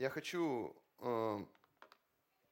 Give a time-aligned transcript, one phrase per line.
[0.00, 1.44] Я хочу э,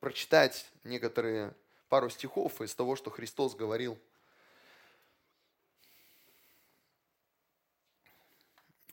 [0.01, 1.55] прочитать некоторые
[1.89, 3.99] пару стихов из того, что Христос говорил.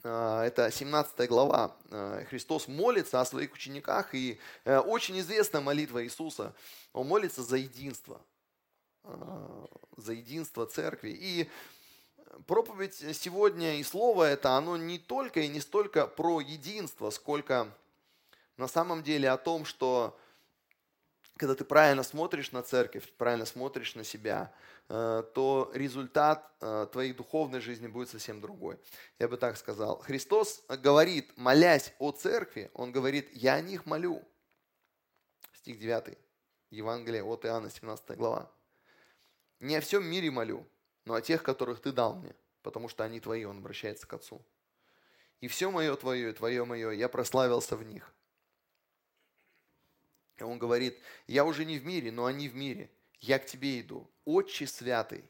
[0.04, 1.76] Э, это 17 глава.
[1.92, 6.56] Э, Христос молится о своих учениках, и э, очень известная молитва Иисуса.
[6.94, 8.22] Он молится за единство,
[9.98, 11.10] за единство церкви.
[11.10, 11.50] И
[12.48, 17.70] проповедь сегодня и слово это, оно не только и не столько про единство, сколько
[18.58, 20.18] на самом деле о том, что
[21.38, 24.54] когда ты правильно смотришь на церковь, правильно смотришь на себя,
[24.88, 28.78] э, то результат э, твоей духовной жизни будет совсем другой.
[29.20, 30.00] Я бы так сказал.
[30.00, 34.24] Христос говорит, молясь о церкви, Он говорит, я о них молю.
[35.54, 36.18] Стих 9,
[36.70, 38.50] Евангелие от Иоанна, 17 глава.
[39.60, 40.66] Не о всем мире молю,
[41.04, 44.42] но о тех, которых ты дал мне, потому что они твои, Он обращается к Отцу.
[45.42, 48.15] И все мое твое, и твое мое, я прославился в них.
[50.38, 52.90] И он говорит, я уже не в мире, но они в мире.
[53.20, 54.10] Я к тебе иду.
[54.26, 55.30] Отче святый,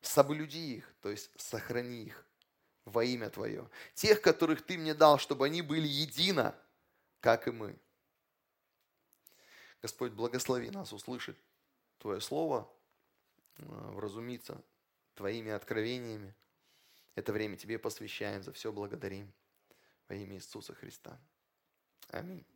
[0.00, 2.26] соблюди их, то есть сохрани их
[2.84, 3.68] во имя Твое.
[3.94, 6.54] Тех, которых Ты мне дал, чтобы они были едино,
[7.20, 7.76] как и мы.
[9.82, 11.36] Господь, благослови нас услышать
[11.98, 12.70] Твое Слово,
[13.58, 14.62] э, вразумиться
[15.14, 16.34] Твоими откровениями.
[17.14, 19.32] Это время Тебе посвящаем, за все благодарим.
[20.08, 21.18] Во имя Иисуса Христа.
[22.10, 22.46] Аминь.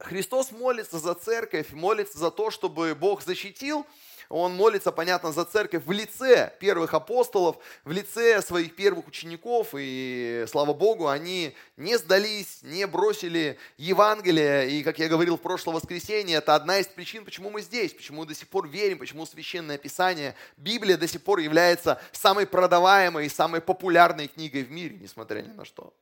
[0.00, 3.86] Христос молится за церковь, молится за то, чтобы Бог защитил.
[4.30, 9.70] Он молится, понятно, за церковь в лице первых апостолов, в лице своих первых учеников.
[9.76, 14.70] И, слава Богу, они не сдались, не бросили Евангелие.
[14.70, 18.20] И, как я говорил в прошлое воскресенье, это одна из причин, почему мы здесь, почему
[18.20, 23.26] мы до сих пор верим, почему Священное Писание, Библия до сих пор является самой продаваемой
[23.26, 25.92] и самой популярной книгой в мире, несмотря ни на что.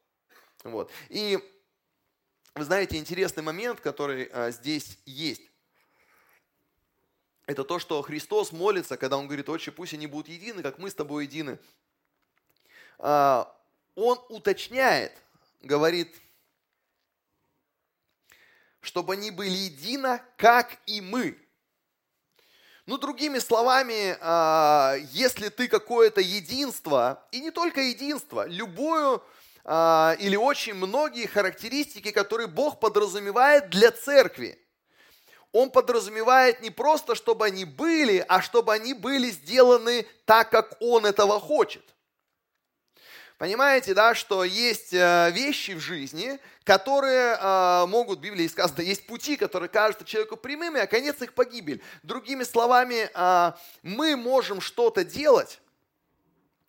[0.65, 0.91] Вот.
[1.09, 1.39] И
[2.55, 5.43] вы знаете, интересный момент, который а, здесь есть.
[7.47, 10.91] Это то, что Христос молится, когда Он говорит, «Отче, пусть они будут едины, как мы
[10.91, 11.59] с тобой едины».
[12.99, 13.55] А,
[13.95, 15.13] он уточняет,
[15.61, 16.15] говорит,
[18.81, 21.39] чтобы они были едино, как и мы.
[22.87, 29.23] Ну, другими словами, а, если ты какое-то единство, и не только единство, любую
[29.71, 34.59] а, или очень многие характеристики, которые Бог подразумевает для церкви.
[35.53, 41.05] Он подразумевает не просто, чтобы они были, а чтобы они были сделаны так, как Он
[41.05, 41.85] этого хочет.
[43.37, 49.07] Понимаете, да, что есть э, вещи в жизни, которые э, могут, в Библии сказано, есть
[49.07, 51.83] пути, которые кажутся человеку прямыми, а конец их погибель.
[52.03, 53.53] Другими словами, э,
[53.83, 55.61] мы можем что-то делать,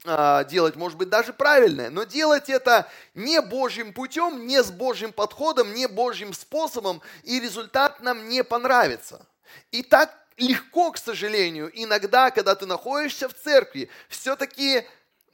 [0.06, 5.74] делать, может быть, даже правильное, но делать это не Божьим путем, не с Божьим подходом,
[5.74, 9.26] не Божьим способом, и результат нам не понравится.
[9.72, 14.86] И так легко, к сожалению, иногда, когда ты находишься в церкви, все-таки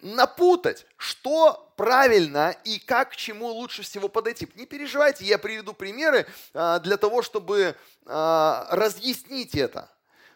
[0.02, 4.48] напутать, что правильно и как к чему лучше всего подойти.
[4.56, 9.90] Не переживайте, я приведу примеры а, для того, чтобы а, разъяснить это.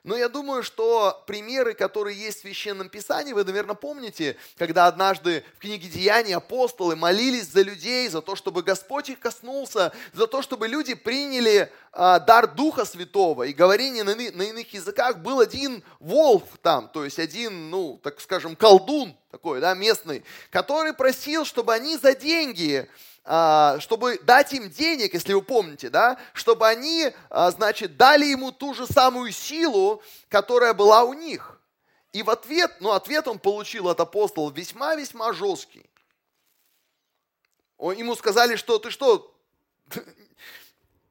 [0.03, 5.43] Но я думаю, что примеры, которые есть в Священном Писании, вы, наверное, помните, когда однажды
[5.57, 10.41] в книге Деяний апостолы молились за людей, за то, чтобы Господь их коснулся, за то,
[10.41, 13.43] чтобы люди приняли а, дар Духа Святого.
[13.43, 18.21] И говорение на, на иных языках был один волк там, то есть один, ну, так
[18.21, 22.89] скажем, колдун такой, да, местный, который просил, чтобы они за деньги
[23.79, 28.73] чтобы дать им денег, если вы помните, да, чтобы они, а, значит, дали ему ту
[28.73, 31.61] же самую силу, которая была у них.
[32.11, 35.87] И в ответ, ну, ответ он получил от апостола весьма-весьма жесткий.
[37.77, 39.35] Ему сказали, что ты что,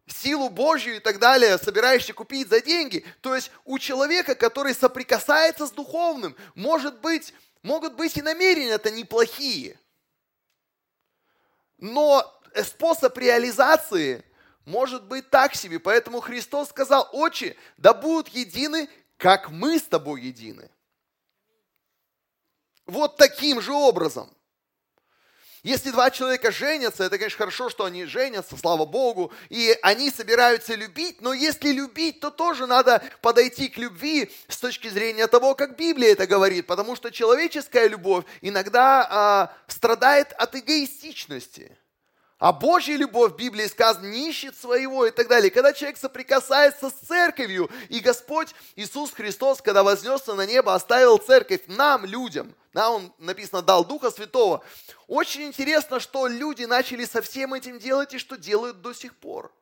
[0.07, 3.07] силу Божью и так далее собираешься купить за деньги.
[3.21, 7.33] То есть у человека, который соприкасается с духовным, может быть,
[7.63, 9.79] могут быть и намерения это неплохие–
[11.79, 14.25] но способ реализации
[14.65, 15.79] может быть так себе.
[15.79, 20.71] Поэтому Христос сказал, отче, да будут едины, как мы с тобой едины.
[22.87, 24.31] Вот таким же образом.
[25.65, 30.75] Если два человека женятся, это, конечно, хорошо, что они женятся, слава Богу, и они собираются
[30.75, 35.77] любить, но если любить, то тоже надо подойти к любви с точки зрения того, как
[35.77, 41.77] Библия это говорит, потому что человеческая любовь иногда а, страдает от эгоистичности,
[42.39, 45.51] А Божья любовь в Библии сказано не ищет своего и так далее.
[45.51, 51.63] Когда человек соприкасается с церковью, и Господь Иисус Христос, когда вознесся на небо, оставил церковь
[51.67, 54.63] нам, людям, да, Он, написано, дал Духа Святого.
[55.09, 59.53] Очень интересно, что люди начали со всем этим делать и что делают до сих пор.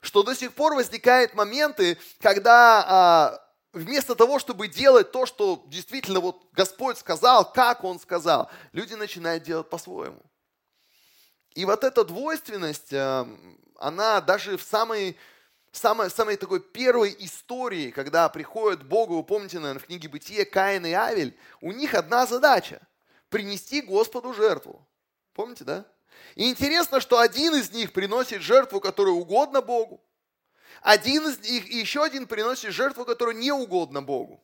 [0.00, 6.20] Что до сих пор возникают моменты, когда а, вместо того, чтобы делать то, что действительно
[6.20, 10.22] вот Господь сказал, как Он сказал, люди начинают делать по-своему.
[11.54, 15.18] И вот эта двойственность, эм, она даже в самой,
[15.72, 20.86] самой, самой такой первой истории, когда приходят Богу, вы помните, наверное, в книге Бытия Каин
[20.86, 22.80] и Авель, у них одна задача–
[23.28, 24.86] принести Господу жертву.
[25.34, 25.86] Помните, да?
[26.34, 30.02] И интересно, что один из них приносит жертву, которая угодна Богу,
[30.80, 34.42] один из них, и еще один приносит жертву, которая не угодна Богу.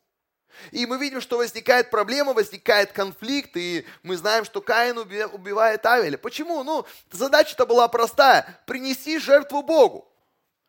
[0.71, 6.19] И мы видим, что возникает проблема, возникает конфликт, и мы знаем, что Каин убивает Авеля.
[6.19, 6.63] Почему?
[6.63, 8.61] Ну, задача-то была простая.
[8.67, 10.09] Принеси жертву Богу.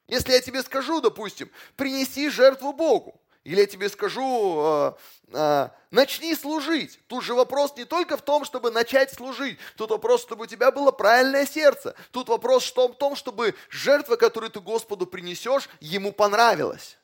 [0.08, 4.94] Если я тебе скажу, допустим, принеси жертву Богу, или я тебе скажу, э,
[5.34, 7.00] э, начни служить.
[7.08, 9.58] Тут же вопрос не только в том, чтобы начать служить.
[9.76, 11.96] Тут вопрос, чтобы у тебя было правильное сердце.
[12.12, 16.98] Тут вопрос в том, чтобы жертва, которую ты Господу принесешь, ему понравилась.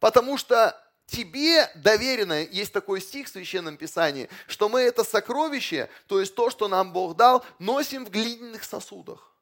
[0.00, 6.20] Потому что тебе доверено, есть такой стих в Священном Писании, что мы это сокровище, то
[6.20, 9.32] есть то, что нам Бог дал, носим в глиняных сосудах.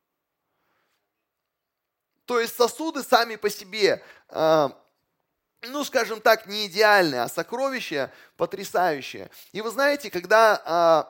[2.25, 4.69] То есть сосуды сами по себе, э,
[5.63, 9.31] ну, скажем так, не идеальные, а сокровища потрясающие.
[9.53, 11.07] И вы знаете, когда,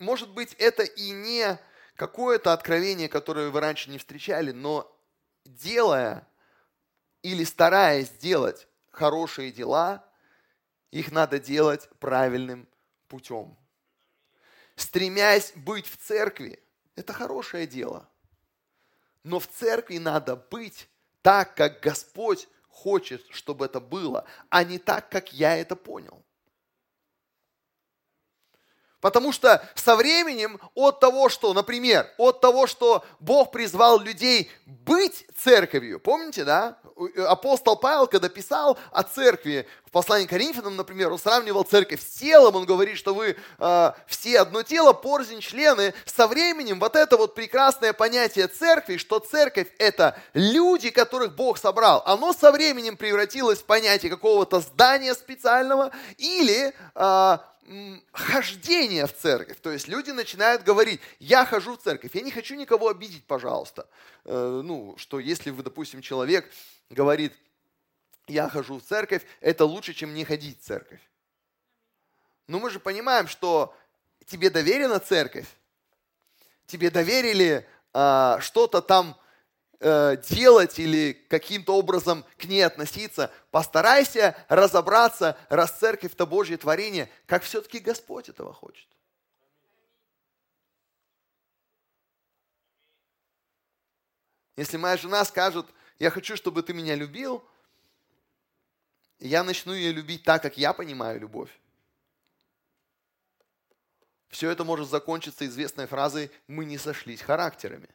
[0.00, 1.58] э, может быть, это и не
[1.96, 4.90] какое-то откровение, которое вы раньше не встречали, но
[5.44, 6.26] делая
[7.22, 8.66] или стараясь сделать
[9.00, 10.04] хорошие дела,
[10.90, 12.68] их надо делать правильным
[13.08, 13.56] путем.
[14.76, 16.62] Стремясь быть в церкви,
[16.96, 18.06] это хорошее дело.
[19.22, 20.86] Но в церкви надо быть
[21.22, 26.22] так, как Господь хочет, чтобы это было, а не так, как я это понял.
[29.00, 35.26] Потому что со временем от того, что, например, от того, что Бог призвал людей быть
[35.42, 36.76] церковью, помните, да?
[37.26, 42.18] Апостол Павел, когда писал о церкви в послании к Коринфянам, например, он сравнивал церковь с
[42.18, 45.94] телом, он говорит, что вы э, все одно тело, порзень, члены.
[46.04, 52.02] Со временем вот это вот прекрасное понятие церкви, что церковь это люди, которых Бог собрал,
[52.04, 57.38] оно со временем превратилось в понятие какого-то здания специального или э,
[58.12, 59.60] хождение в церковь.
[59.60, 63.88] То есть люди начинают говорить, я хожу в церковь, я не хочу никого обидеть, пожалуйста.
[64.24, 66.50] Э, ну, что если вы, допустим, человек
[66.88, 67.32] говорит,
[68.26, 71.00] я хожу в церковь, это лучше, чем не ходить в церковь.
[72.46, 73.76] Но мы же понимаем, что
[74.26, 75.46] тебе доверена церковь,
[76.66, 79.16] тебе доверили а, что-то там
[79.82, 87.10] Э, делать или каким-то образом к ней относиться, постарайся разобраться, раз церковь это Божье творение,
[87.24, 88.86] как все-таки Господь этого хочет.
[94.56, 95.66] Если моя жена скажет,
[95.98, 97.42] я хочу, чтобы ты меня любил,
[99.18, 101.58] я начну ее любить так, как я понимаю любовь.
[104.28, 107.88] Все это может закончиться известной фразой «мы не сошлись характерами».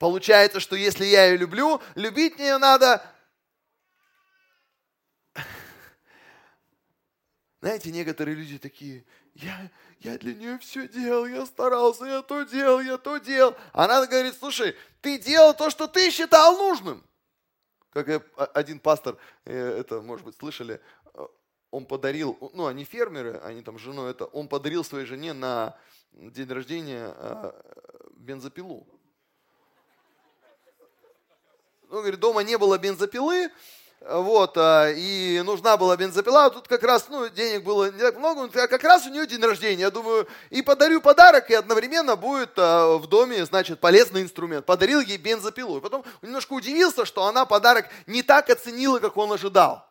[0.00, 3.04] Получается, что если я ее люблю, любить мне надо...
[7.60, 9.04] Знаете, некоторые люди такие,
[9.34, 13.54] я, я для нее все делал, я старался, я то делал, я то делал.
[13.74, 17.04] Она говорит, слушай, ты делал то, что ты считал нужным.
[17.90, 18.08] Как
[18.56, 20.80] один пастор, э, это, может быть, слышали,
[21.12, 21.26] э,
[21.70, 25.76] он подарил, ну, они фермеры, они там с женой это, он подарил своей жене на
[26.12, 27.52] день рождения э,
[28.16, 28.86] бензопилу
[31.90, 33.50] ну, говорит, дома не было бензопилы,
[34.08, 38.48] вот, а, и нужна была бензопила, тут как раз, ну, денег было не так много,
[38.54, 42.52] а как раз у нее день рождения, я думаю, и подарю подарок, и одновременно будет
[42.56, 44.64] а, в доме, значит, полезный инструмент.
[44.64, 49.32] Подарил ей бензопилу, и потом немножко удивился, что она подарок не так оценила, как он
[49.32, 49.89] ожидал.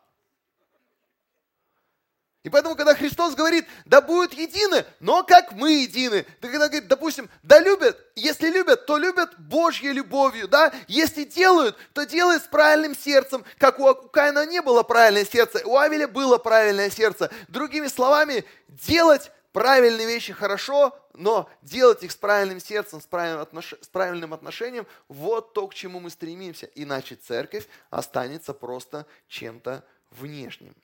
[2.42, 6.88] И поэтому, когда Христос говорит, да будут едины, но как мы едины, ты когда говорит,
[6.88, 12.46] допустим, да любят, если любят, то любят Божьей любовью, да, если делают, то делают с
[12.46, 17.30] правильным сердцем, как у Каина не было правильное сердце, у Авеля было правильное сердце.
[17.48, 23.74] Другими словами, делать правильные вещи хорошо, но делать их с правильным сердцем, с правильным, отнош...
[23.82, 26.70] с правильным отношением, вот то, к чему мы стремимся.
[26.74, 30.74] Иначе церковь останется просто чем-то внешним.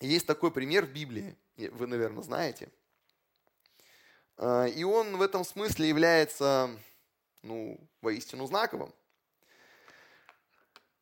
[0.00, 2.68] Есть такой пример в Библии, вы, наверное, знаете.
[4.36, 6.70] А, и он в этом смысле является,
[7.42, 8.92] ну, воистину знаковым.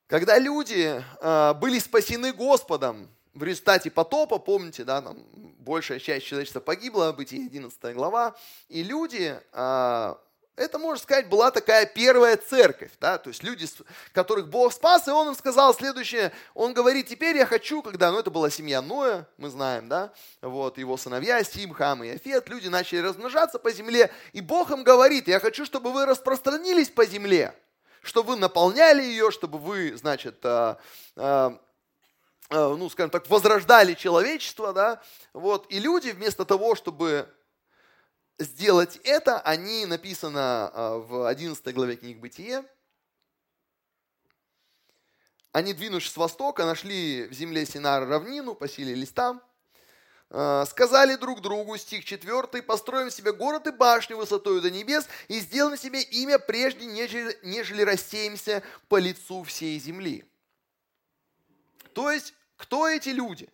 [0.07, 5.19] Когда люди а, были спасены Господом в результате потопа, помните, да, там
[5.59, 8.37] большая часть человечества погибла, Бытие 11 глава,
[8.69, 10.21] и люди а,
[10.57, 13.67] это, можно сказать, была такая первая церковь, да, то есть люди,
[14.13, 18.21] которых Бог спас, и Он им сказал следующее, Он говорит, теперь я хочу, когда, ну
[18.21, 22.69] это была семья Ноя, мы знаем, да, вот, его сыновья Сим, Хам и Афет, люди
[22.69, 27.53] начали размножаться по земле, и Бог им говорит, я хочу, чтобы вы распространились по земле,
[28.03, 30.79] чтобы вы наполняли ее, чтобы вы, значит, а,
[31.17, 31.59] а,
[32.51, 37.29] а, ну, скажем так, возрождали человечество, да, вот, и люди вместо того, чтобы
[38.39, 42.65] сделать это, они написано а, в 11 главе книг Бытие.
[45.53, 49.41] Они, двинувшись с востока, нашли в земле Синара равнину, поселились там.
[50.67, 55.79] Сказали друг другу, стих 4, построим себе город и башню высотою до небес и сделаем
[55.79, 60.25] себе имя прежде, нежели, нежели рассеемся по лицу всей земли.
[61.93, 63.49] То есть, кто эти люди?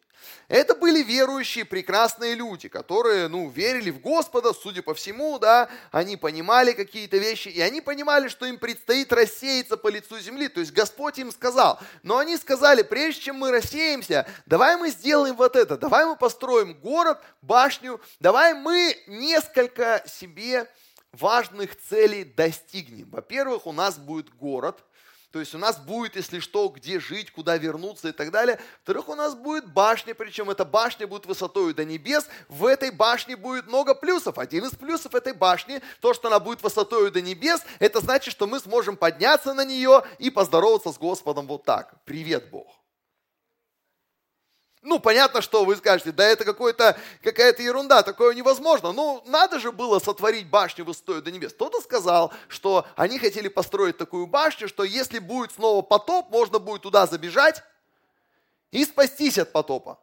[0.48, 6.16] Это были верующие, прекрасные люди, которые, ну, верили в Господа, судя по всему, да, они
[6.16, 10.72] понимали какие-то вещи, и они понимали, что им предстоит рассеяться по лицу земли, то есть
[10.72, 15.76] Господь им сказал, но они сказали, прежде чем мы рассеемся, давай мы сделаем вот это,
[15.76, 20.68] давай мы построим город, башню, давай мы несколько себе
[21.12, 23.08] важных целей достигнем.
[23.10, 24.82] Во-первых, у нас будет город–
[25.32, 28.58] то есть у нас будет, если что, где жить, куда вернуться и так далее.
[28.78, 32.26] Во-вторых, у нас будет башня, причем эта башня будет высотой до небес.
[32.48, 34.38] В этой башне будет много плюсов.
[34.38, 38.48] Один из плюсов этой башни, то, что она будет высотой до небес, это значит, что
[38.48, 41.94] мы сможем подняться на нее и поздороваться с Господом вот так.
[42.04, 42.80] Привет, Бог.
[44.82, 48.92] Ну, понятно, что вы скажете, да это какой-то, какая-то ерунда, такое невозможно.
[48.92, 51.52] Ну, надо же было сотворить башню высотою до небес.
[51.52, 56.82] Кто-то сказал, что они хотели построить такую башню, что если будет снова потоп, можно будет
[56.82, 57.62] туда забежать
[58.70, 60.00] и спастись от потопа.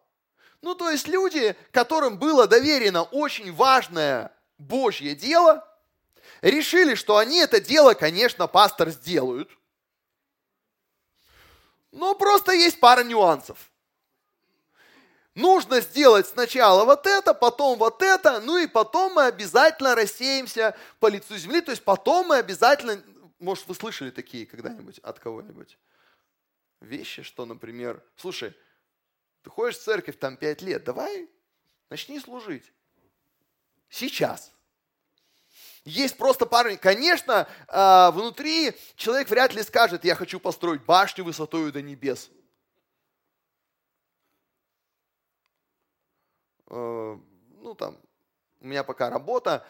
[0.62, 5.68] Ну, то есть люди, которым было доверено очень важное Божье дело,
[6.42, 9.50] решили, что они это дело, конечно, пастор сделают.
[11.92, 13.58] Но просто есть пара нюансов
[15.38, 21.08] нужно сделать сначала вот это, потом вот это, ну и потом мы обязательно рассеемся по
[21.08, 23.02] лицу земли, то есть потом мы обязательно,
[23.40, 25.78] может, вы слышали такие когда-нибудь от кого-нибудь
[26.82, 28.54] вещи, что, например, слушай,
[29.44, 31.30] ты ходишь в церковь там пять лет, давай
[31.90, 32.74] начни служить.
[33.90, 34.52] Сейчас.
[35.86, 36.76] Есть просто парни.
[36.76, 42.30] Конечно, а, внутри человек вряд ли скажет, я хочу построить башню высотой до небес.
[46.70, 47.98] Ну там,
[48.62, 49.66] у меня пока работа,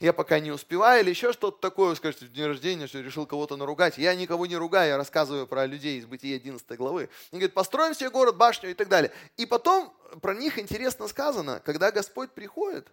[0.00, 3.56] я пока не успеваю, или еще что-то такое, скажете, в день рождения, что решил кого-то
[3.56, 3.98] наругать.
[3.98, 7.08] Я никого не ругаю, я рассказываю про людей из Бытия 11 главы.
[7.32, 9.10] Они говорят, построим себе город, башню и так далее.
[9.36, 12.86] И потом про них интересно сказано, когда Господь приходит,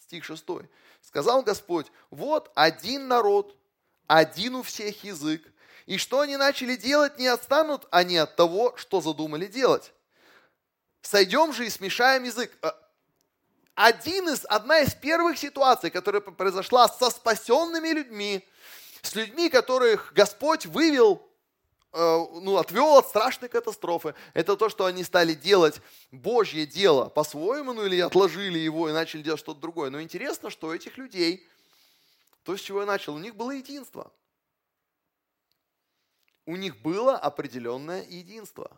[0.00, 0.44] стих 6,
[1.00, 3.56] сказал Господь, вот один народ,
[4.08, 5.42] один у всех язык,
[5.86, 9.92] и что они начали делать, не отстанут они от того, что задумали делать.
[11.06, 12.50] Сойдем же и смешаем язык.
[12.62, 12.72] Э,
[13.76, 18.44] один из, одна из первых ситуаций, которая произошла со спасенными людьми,
[19.02, 21.24] с людьми, которых Господь вывел,
[21.92, 21.98] э,
[22.42, 27.86] ну, отвел от страшной катастрофы, это то, что они стали делать Божье дело по-своему, ну
[27.86, 29.90] или отложили его и начали делать что-то другое.
[29.90, 31.46] Но интересно, что этих людей,
[32.42, 34.10] то, с чего я начал, у них было единство.
[36.46, 38.76] У них было определенное единство.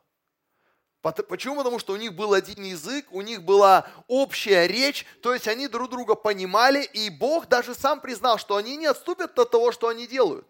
[1.12, 1.56] Почему?
[1.56, 5.68] Потому что у них был один язык, у них была общая речь, то есть они
[5.68, 9.88] друг друга понимали, и Бог даже сам признал, что они не отступят от того, что
[9.88, 10.46] они делают.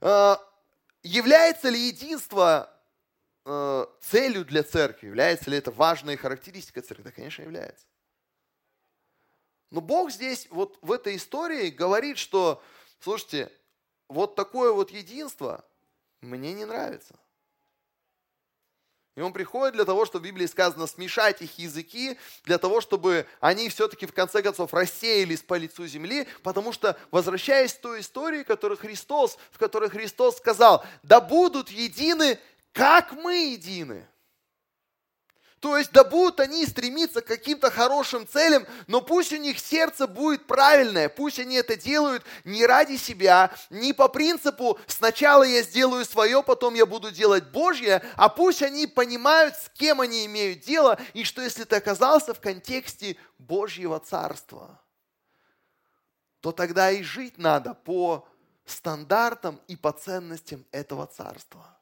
[0.00, 0.40] А,
[1.02, 2.70] является ли единство
[3.44, 5.06] а, целью для церкви?
[5.06, 7.04] Является ли это важной характеристикой церкви?
[7.04, 7.86] Да, конечно, является.
[9.70, 12.62] Но Бог здесь, вот в этой истории говорит, что,
[13.00, 13.50] слушайте,
[14.08, 15.64] вот такое вот единство
[16.20, 17.16] мне не нравится.
[19.16, 23.26] И он приходит для того, чтобы в Библии сказано смешать их языки, для того, чтобы
[23.40, 28.42] они все-таки в конце концов рассеялись по лицу земли, потому что, возвращаясь к той истории,
[28.42, 32.38] которую Христос, в которой Христос сказал, да будут едины,
[32.72, 34.06] как мы едины.
[35.60, 40.06] То есть, да будут они стремиться к каким-то хорошим целям, но пусть у них сердце
[40.06, 46.04] будет правильное, пусть они это делают не ради себя, не по принципу «сначала я сделаю
[46.04, 50.98] свое, потом я буду делать Божье», а пусть они понимают, с кем они имеют дело,
[51.14, 54.78] и что если ты оказался в контексте Божьего Царства,
[56.40, 58.28] то тогда и жить надо по
[58.66, 61.75] стандартам и по ценностям этого царства.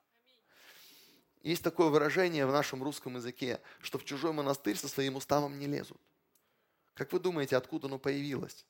[1.45, 5.67] Есть такое выражение в нашем русском языке, что в чужой монастырь со своим уставом не
[5.67, 6.01] лезут.
[6.95, 8.65] Как вы думаете, откуда оно появилось?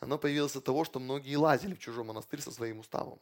[0.00, 3.20] Оно появилось от того, что многие лазили в чужой монастырь со своим уставом.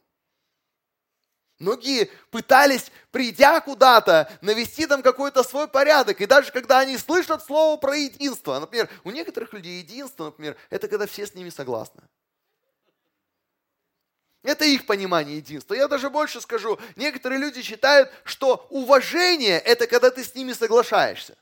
[1.59, 6.21] Многие пытались, придя куда-то, навести там какой-то свой порядок.
[6.21, 10.87] И даже когда они слышат слово про единство, например, у некоторых людей единство, например, это
[10.87, 12.01] когда все с ними согласны.
[14.43, 15.75] Это их понимание единства.
[15.75, 21.37] Я даже больше скажу, некоторые люди считают, что уважение– это когда ты с ними соглашаешься.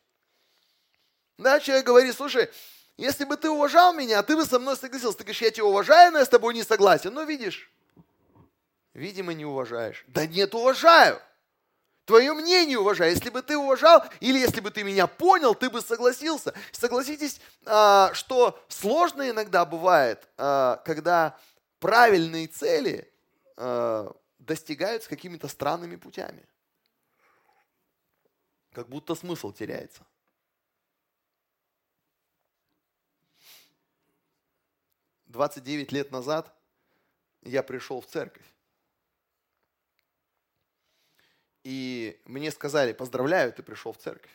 [1.37, 2.49] Да, человек говорит, слушай,
[2.97, 5.19] если бы ты уважал меня, ты бы со мной согласился.
[5.19, 7.13] Ты говоришь, я тебя уважаю, но я с тобой не согласен.
[7.13, 7.71] Ну, видишь,
[8.93, 10.03] видимо, не уважаешь.
[10.07, 11.21] Да нет, уважаю.
[12.03, 13.11] Твое мнение уважаю.
[13.11, 16.53] Если бы ты уважал, или если бы ты меня понял, ты бы согласился.
[16.73, 21.37] Согласитесь, а, что сложно иногда бывает, а, когда
[21.79, 23.11] правильные цели
[23.57, 26.45] а, достигаются какими-то странными путями.
[28.71, 30.05] Как будто смысл теряется.
[35.27, 36.53] 29 лет назад
[37.43, 38.45] я пришел в церковь.
[41.63, 44.31] И мне сказали, поздравляю, ты пришел в церковь.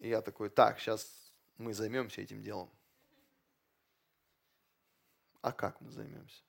[0.00, 1.08] И я такой, так, сейчас
[1.56, 2.70] мы займемся этим делом.
[5.40, 6.42] А как мы займемся?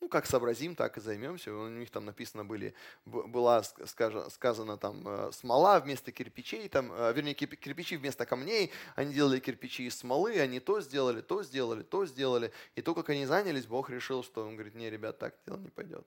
[0.00, 1.52] Ну, как сообразим, так и займемся.
[1.52, 2.74] У них там написано были,
[3.06, 8.70] была сказано там э, смола вместо кирпичей, там, э, вернее, кирпичи вместо камней.
[8.94, 12.52] Они делали кирпичи из смолы, они то сделали, то сделали, то сделали.
[12.76, 15.70] И то, как они занялись, Бог решил, что он говорит, не, ребят, так дело не
[15.70, 16.06] пойдет.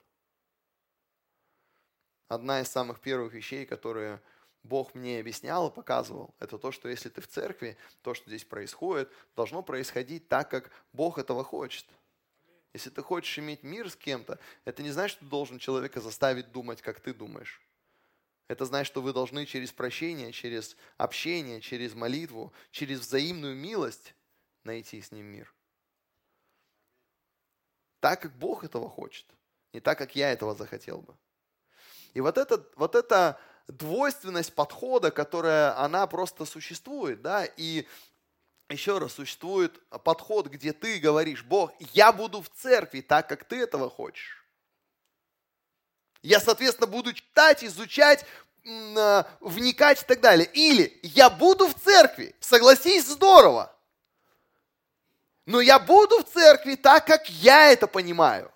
[2.29, 4.21] Одна из самых первых вещей, которые
[4.63, 8.43] Бог мне объяснял и показывал, это то, что если ты в церкви, то, что здесь
[8.43, 11.85] происходит, должно происходить так, как Бог этого хочет.
[12.73, 16.51] Если ты хочешь иметь мир с кем-то, это не значит, что ты должен человека заставить
[16.51, 17.61] думать, как ты думаешь.
[18.47, 24.13] Это значит, что вы должны через прощение, через общение, через молитву, через взаимную милость
[24.63, 25.53] найти с ним мир.
[27.99, 29.25] Так, как Бог этого хочет,
[29.73, 31.15] не так, как я этого захотел бы.
[32.13, 33.39] И вот, это, вот эта
[33.69, 37.87] двойственность подхода, которая, она просто существует, да, и
[38.69, 43.57] еще раз, существует подход, где ты говоришь, Бог, я буду в церкви так, как ты
[43.61, 44.45] этого хочешь.
[46.21, 48.25] Я, соответственно, буду читать, изучать,
[48.97, 50.49] а, вникать и так далее.
[50.53, 53.75] Или я буду в церкви, согласись, здорово.
[55.45, 58.51] Но я буду в церкви так, как я это понимаю.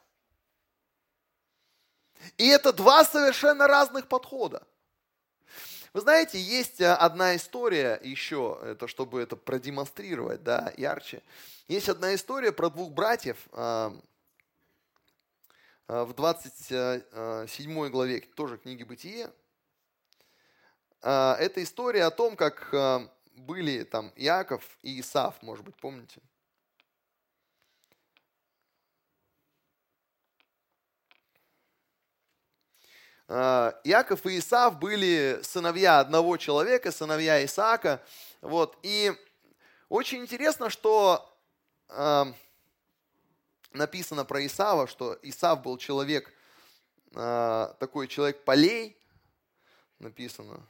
[2.37, 4.67] И это два совершенно разных подхода.
[5.93, 11.21] Вы знаете, есть э, одна история еще, это чтобы это продемонстрировать, да, ярче.
[11.67, 13.93] Есть одна история про двух братьев а,
[15.87, 19.31] в 27 главе тоже книги «Бытие».
[21.03, 22.73] А, это история о том, как
[23.35, 26.21] были там Иаков и Исав, может быть, помните?
[33.33, 38.03] Иаков и Исав были сыновья одного человека, сыновья Исаака.
[38.41, 38.77] Вот.
[38.83, 39.11] И
[39.89, 41.27] очень интересно, что
[41.89, 42.25] э,
[43.71, 46.31] написано про Исава, что Исав был человек,
[47.15, 48.95] э, такой человек полей,
[49.97, 50.67] написано.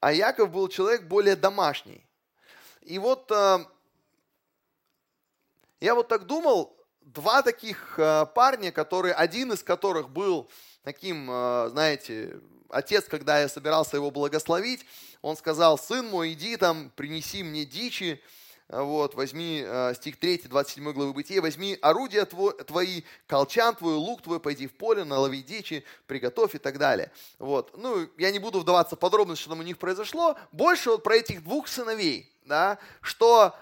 [0.00, 2.04] А Яков был человек более домашний.
[2.80, 3.58] И вот э,
[5.80, 10.50] я вот так думал, два таких э, парня, которые, один из которых был
[10.82, 14.84] таким, э, знаете, отец, когда я собирался его благословить,
[15.22, 18.22] он сказал, сын мой, иди там, принеси мне дичи,
[18.68, 24.38] вот, возьми э, стих 3, 27 главы Бытия, возьми орудия твои, колчан твой, лук твой,
[24.38, 27.10] пойди в поле, налови дичи, приготовь и так далее.
[27.40, 27.76] Вот.
[27.76, 30.36] Ну, я не буду вдаваться в подробности, что там у них произошло.
[30.52, 33.56] Больше вот про этих двух сыновей, да, что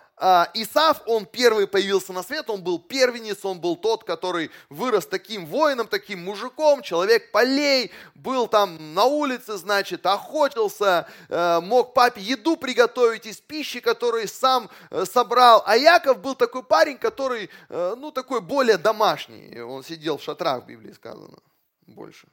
[0.54, 5.46] Исав, он первый появился на свет, он был первенец, он был тот, который вырос таким
[5.46, 12.56] воином, таким мужиком, человек полей, был там на улице, значит, охотился, э, мог папе еду
[12.56, 15.62] приготовить из пищи, которую сам э, собрал.
[15.66, 19.60] А Яков был такой парень, который, э, ну, такой более домашний.
[19.60, 21.38] Он сидел в шатрах, в Библии сказано,
[21.86, 22.28] больше.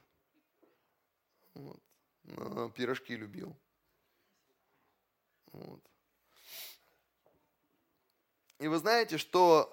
[1.54, 1.80] Вот.
[2.74, 3.56] Пирожки любил.
[5.52, 5.80] Вот.
[8.58, 9.70] И вы знаете, что,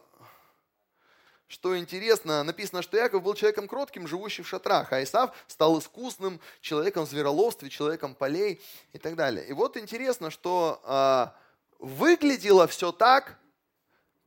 [1.47, 6.41] что интересно, написано, что Яков был человеком кротким, живущим в шатрах, а Исав стал искусным
[6.59, 9.47] человеком в звероловстве, человеком полей и так далее.
[9.47, 11.27] И вот интересно, что э,
[11.79, 13.39] выглядело все так,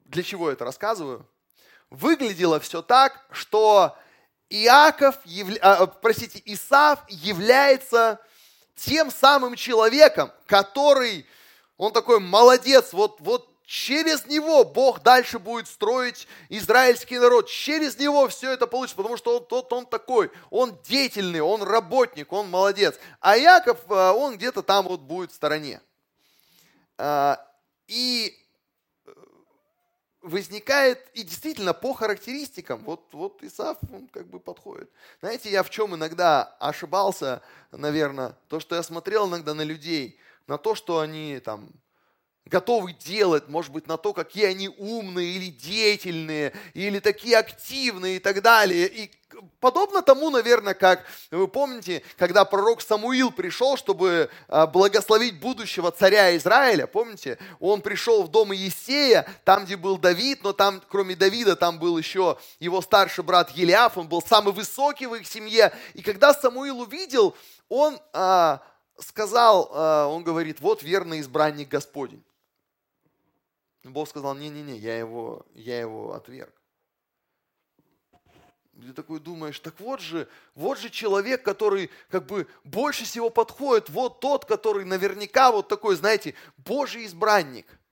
[0.06, 1.28] для чего это рассказываю?
[1.90, 3.94] Выглядело все так, что
[4.48, 5.58] Иаков, явля...
[5.60, 8.20] а, простите, Исав является
[8.74, 11.26] тем самым человеком, который,
[11.76, 17.48] он такой молодец, вот, вот через него Бог дальше будет строить израильский народ.
[17.50, 22.32] Через него все это получится, потому что он, тот, он такой, он деятельный, он работник,
[22.32, 22.98] он молодец.
[23.20, 25.80] А Яков, э, он где-то там вот будет в стороне.
[26.96, 27.44] А,
[27.88, 28.38] и
[29.04, 29.10] э,
[30.22, 34.88] возникает, и действительно по характеристикам, вот, вот Исаф, он как бы подходит.
[35.20, 40.56] Знаете, я в чем иногда ошибался, наверное, то, что я смотрел иногда на людей, на
[40.56, 41.68] то, что они там
[42.46, 48.18] готовы делать, может быть, на то, какие они умные или деятельные, или такие активные и
[48.20, 48.86] так далее.
[48.86, 49.10] И
[49.60, 56.36] подобно тому, наверное, как вы помните, когда пророк Самуил пришел, чтобы а, благословить будущего царя
[56.36, 61.56] Израиля, помните, он пришел в дом Есея, там, где был Давид, но там, кроме Давида,
[61.56, 65.72] там был еще его старший брат Елиаф, он был самый высокий в их семье.
[65.94, 67.34] И когда Самуил увидел,
[67.68, 68.62] он а,
[68.98, 72.22] сказал, а, он говорит, вот верный избранник Господень.
[73.92, 76.52] Бог сказал, не-не-не, я его, я его отверг.
[78.80, 83.88] Ты такой думаешь, так вот же, вот же человек, который как бы больше всего подходит,
[83.88, 87.66] вот тот, который наверняка вот такой, знаете, Божий избранник–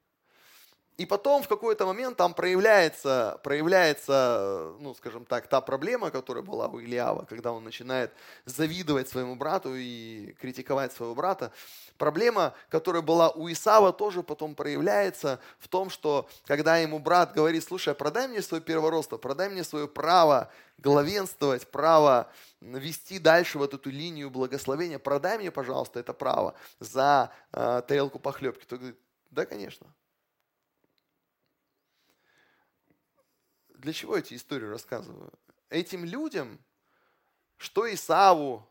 [0.96, 6.68] и потом в какой-то момент там проявляется, проявляется, ну, скажем так, та проблема, которая была
[6.68, 8.12] у Илиава, когда он начинает
[8.44, 11.50] завидовать своему брату и критиковать своего брата.
[11.98, 17.64] Проблема, которая была у Исава, тоже потом проявляется в том, что когда ему брат говорит,
[17.64, 22.30] слушай, а продай мне свое первородство, продай мне свое право главенствовать, право
[22.60, 28.64] вести дальше вот эту линию благословения, продай мне, пожалуйста, это право за э, тарелку похлебки.
[28.64, 28.98] То говорит,
[29.30, 29.88] да, конечно.
[33.84, 35.30] Для чего эти истории рассказываю?
[35.68, 36.58] Этим людям,
[37.58, 38.66] что Исаву,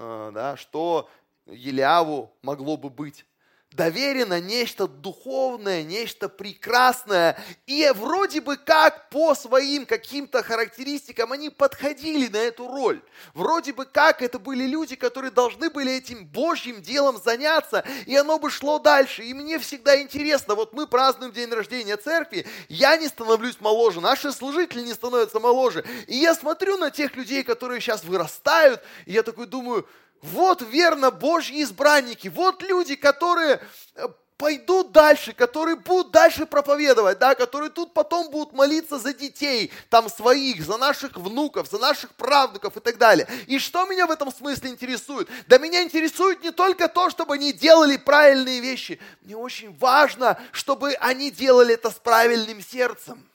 [0.00, 1.08] э, да, что
[1.46, 3.24] Еляву могло бы быть
[3.72, 7.38] доверено нечто духовное, нечто прекрасное.
[7.66, 13.02] И вроде бы как по своим каким-то характеристикам они подходили на эту роль.
[13.34, 18.38] Вроде бы как это были люди, которые должны были этим Божьим делом заняться, и оно
[18.38, 19.22] бы шло дальше.
[19.22, 24.32] И мне всегда интересно, вот мы празднуем день рождения церкви, я не становлюсь моложе, наши
[24.32, 25.84] служители не становятся моложе.
[26.06, 29.86] И я смотрю на тех людей, которые сейчас вырастают, и я такой думаю,
[30.22, 33.60] вот верно Божьи избранники, вот люди, которые
[33.94, 39.70] э, пойдут дальше, которые будут дальше проповедовать, да, которые тут потом будут молиться за детей,
[39.90, 43.28] там своих, за наших внуков, за наших правнуков и так далее.
[43.48, 45.28] И что меня в этом смысле интересует?
[45.48, 49.00] Да меня интересует не только то, чтобы они делали правильные вещи.
[49.22, 53.27] Мне очень важно, чтобы они делали это с правильным сердцем.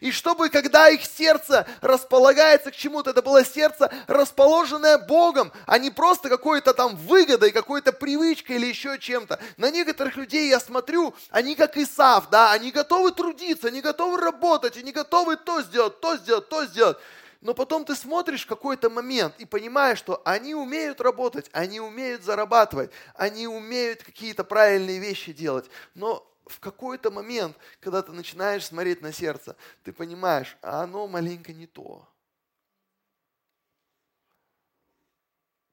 [0.00, 5.90] И чтобы, когда их сердце располагается к чему-то, это было сердце, расположенное Богом, а не
[5.90, 9.38] просто какой-то там выгодой, какой-то привычкой или еще чем-то.
[9.56, 14.76] На некоторых людей я смотрю, они как Исав, да, они готовы трудиться, они готовы работать,
[14.76, 16.98] они готовы то сделать, то сделать, то сделать.
[17.44, 22.90] Но потом ты смотришь какой-то момент и понимаешь, что они умеют работать, они умеют зарабатывать,
[23.14, 25.66] они умеют какие-то правильные вещи делать.
[25.94, 31.52] Но в какой-то момент, когда ты начинаешь смотреть на сердце, ты понимаешь, а оно маленько
[31.52, 32.06] не то.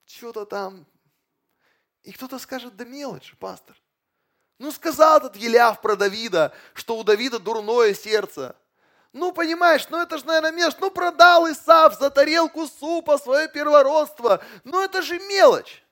[0.06, 0.86] Что-то там.
[2.04, 3.78] И кто-то скажет, да мелочь, пастор.
[4.58, 8.56] Ну, сказал этот Еляв про Давида, что у Давида дурное сердце.
[9.14, 10.78] Ну, понимаешь, ну это же, наверное, мелочь.
[10.80, 14.44] Ну, продал Исав за тарелку супа свое первородство.
[14.64, 15.84] Ну, это же мелочь.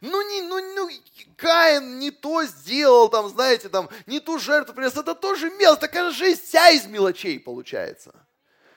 [0.00, 0.90] Ну, не, ну, ну,
[1.36, 4.96] Каин не то сделал, там, знаете, там, не ту жертву принес.
[4.96, 5.80] Это тоже мелочь.
[5.80, 8.14] Такая жизнь вся из мелочей получается.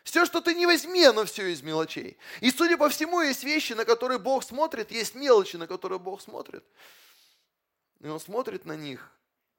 [0.04, 2.18] Все, что ты не возьми, оно все из мелочей.
[2.40, 6.22] И, судя по всему, есть вещи, на которые Бог смотрит, есть мелочи, на которые Бог
[6.22, 6.64] смотрит.
[8.00, 9.12] И Он смотрит на них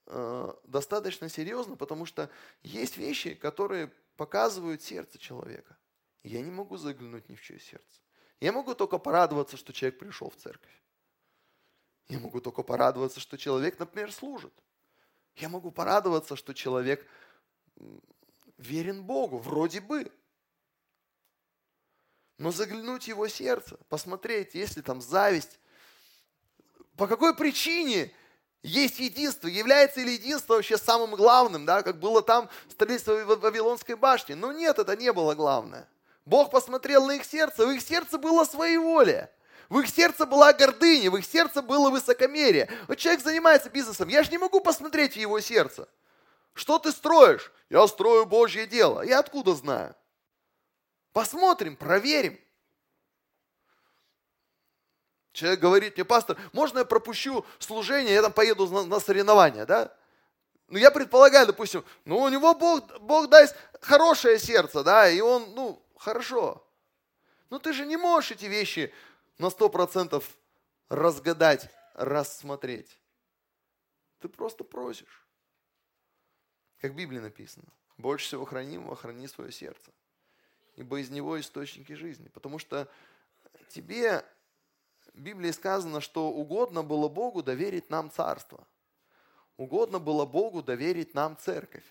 [0.07, 2.31] э, достаточно серьезно, потому что
[2.63, 5.77] есть вещи, которые показывают сердце человека.
[6.23, 8.01] Я не могу заглянуть ни в чье сердце.
[8.41, 10.73] Я могу только порадоваться, что человек пришел в церковь.
[12.09, 14.53] Я могу только порадоваться, что человек, например, служит.
[15.37, 17.07] Я могу порадоваться, что человек
[18.57, 20.11] верен Богу, вроде бы.
[22.39, 25.59] Но заглянуть в его сердце, посмотреть, есть ли там зависть,
[26.97, 28.13] по какой причине
[28.63, 29.49] есть единство.
[29.49, 34.35] Является ли единство вообще самым главным, да, как было там в строительстве Вавилонской башни?
[34.35, 35.89] Но нет, это не было главное.
[36.25, 39.31] Бог посмотрел на их сердце, в их сердце было своеволие.
[39.69, 42.71] В их сердце была гордыня, в их сердце было высокомерие.
[42.87, 45.89] Вот человек занимается бизнесом, я же не могу посмотреть в его сердце.
[46.55, 47.53] Что ты строишь?
[47.69, 49.03] Я строю Божье дело.
[49.03, 49.95] Я откуда знаю?
[51.13, 52.39] Посмотрим, проверим.
[55.33, 59.95] Человек говорит мне, пастор, можно я пропущу служение, я там поеду на, на соревнования, да?
[60.67, 65.55] Ну, я предполагаю, допустим, ну, у него Бог, Бог даст хорошее сердце, да, и он,
[65.55, 66.67] ну, хорошо.
[67.51, 68.93] Но ты же не можешь эти вещи
[69.39, 70.37] на сто процентов
[70.89, 72.99] разгадать, рассмотреть.
[74.21, 75.27] Ты просто просишь.
[76.81, 77.69] Как в Библии написано.
[77.97, 79.93] Больше всего хранимого храни свое сердце.
[80.77, 82.29] Ибо из него источники жизни.
[82.29, 82.89] Потому что
[83.69, 84.25] тебе
[85.15, 88.67] в Библии сказано, что угодно было Богу доверить нам царство.
[89.57, 91.85] Угодно было Богу доверить нам церковь.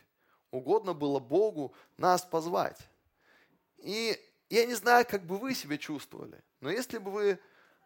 [0.52, 2.80] Угодно было Богу нас позвать.
[3.78, 4.18] И
[4.50, 7.40] я не знаю, как бы вы себя чувствовали, но если бы вы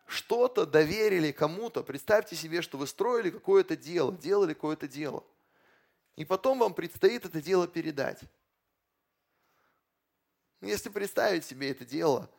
[0.06, 5.24] что-то доверили кому-то, представьте себе, что вы строили какое-то дело, делали какое-то дело,
[6.16, 8.20] и потом вам предстоит это дело передать.
[10.62, 12.30] Если представить себе это дело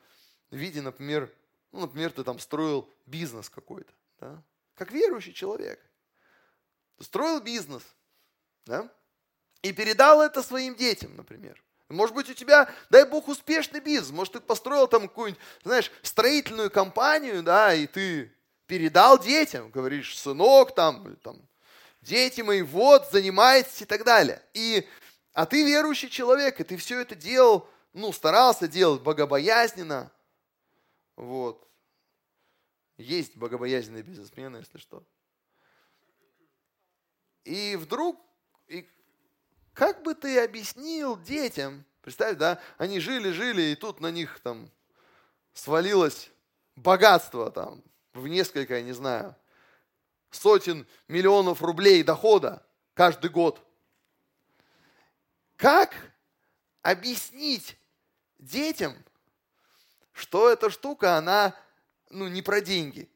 [0.51, 1.33] в виде, например,
[1.73, 4.43] ну, например, ты там строил бизнес какой-то, да?
[4.75, 5.81] как верующий человек.
[6.99, 7.83] Ты строил бизнес,
[8.67, 8.93] да?
[9.63, 11.63] и передал это своим детям, например.
[11.93, 14.11] Может быть, у тебя, дай бог, успешный бизнес.
[14.11, 18.33] Может, ты построил там какую-нибудь, знаешь, строительную компанию, да, и ты
[18.67, 21.41] передал детям, говоришь, сынок, там, там,
[22.01, 24.43] дети мои, вот, занимайтесь и так далее.
[24.55, 24.89] И,
[25.35, 30.11] а ты верующий человек, и ты все это делал, ну, старался делать богобоязненно,
[31.17, 31.69] вот.
[32.97, 35.03] Есть богобоязненные бизнесмены, если что.
[37.45, 38.19] И вдруг,
[38.69, 38.89] и
[39.75, 44.71] как бы ты объяснил детям, представь, да, они жили-жили, и тут на них там
[45.55, 46.31] свалилось
[46.77, 47.83] богатство там
[48.13, 49.35] в несколько, я не знаю,
[50.31, 53.61] сотен миллионов рублей дохода каждый год.
[55.57, 55.95] Как
[56.83, 57.77] объяснить
[58.39, 58.97] детям,
[60.13, 61.55] что эта штука, она
[62.11, 63.09] ну, не про деньги,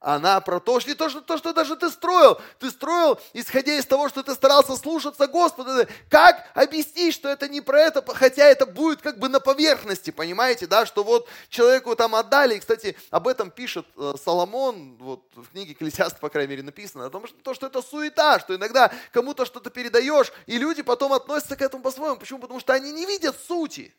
[0.00, 2.38] она про то, что не то, что, то, что даже ты строил.
[2.58, 5.88] Ты строил, исходя из того, что ты старался слушаться Господа.
[6.10, 10.66] Как объяснить, что это не про это, хотя это будет как бы на поверхности, понимаете,
[10.66, 12.56] да, что вот человеку там отдали.
[12.56, 17.06] И, кстати, об этом пишет э, Соломон, вот в книге Экклесиаст, по крайней мере, написано,
[17.06, 21.14] о том, что, то, что это суета, что иногда кому-то что-то передаешь, и люди потом
[21.14, 22.16] относятся к этому по-своему.
[22.16, 22.38] Почему?
[22.38, 23.94] Потому что они не видят сути.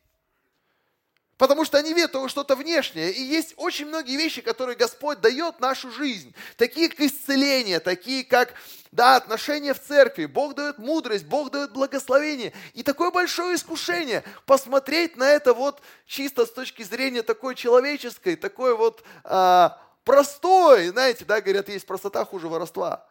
[1.37, 3.11] Потому что они видят что-то внешнее.
[3.11, 6.33] И есть очень многие вещи, которые Господь дает нашу жизнь.
[6.57, 8.55] Такие как исцеление, такие как
[8.91, 10.25] да, отношения в церкви.
[10.25, 12.53] Бог дает мудрость, Бог дает благословение.
[12.73, 18.75] И такое большое искушение посмотреть на это вот чисто с точки зрения такой человеческой, такой
[18.75, 20.87] вот а, простой.
[20.87, 23.05] Знаете, да, говорят, есть простота хуже воровства.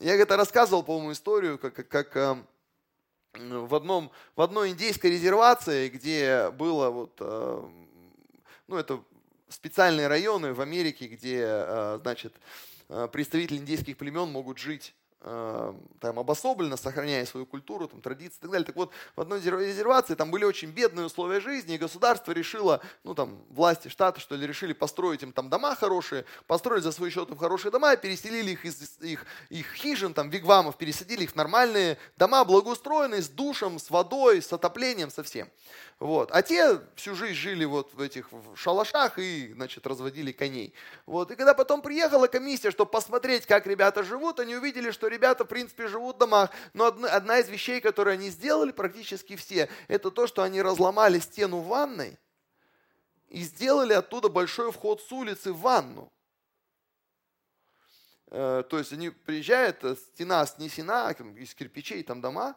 [0.00, 2.36] Я это рассказывал, по-моему, историю, как, как, как
[3.34, 7.68] в, одном, в одной индейской резервации, где было вот, э,
[8.68, 9.02] ну это
[9.48, 12.34] специальные районы в Америке, где, э, значит,
[12.88, 18.50] э, представители индейских племен могут жить там, обособленно, сохраняя свою культуру, там, традиции и так
[18.50, 18.66] далее.
[18.66, 23.14] Так вот, в одной резервации там были очень бедные условия жизни, и государство решило, ну
[23.14, 27.30] там, власти штата, что ли, решили построить им там дома хорошие, построили за свой счет
[27.30, 31.98] им хорошие дома, переселили их из их, их хижин, там, вигвамов, пересадили их в нормальные
[32.16, 35.48] дома, благоустроенные, с душем, с водой, с отоплением, со всем.
[36.00, 36.30] Вот.
[36.32, 40.74] А те всю жизнь жили вот в этих шалашах и, значит, разводили коней.
[41.06, 41.30] Вот.
[41.30, 45.48] И когда потом приехала комиссия, чтобы посмотреть, как ребята живут, они увидели, что ребята, в
[45.48, 46.50] принципе, живут в домах.
[46.72, 51.60] Но одна, из вещей, которые они сделали, практически все, это то, что они разломали стену
[51.60, 52.18] ванной
[53.28, 56.12] и сделали оттуда большой вход с улицы в ванну.
[58.26, 62.56] Э, то есть они приезжают, э, стена снесена, из кирпичей там дома,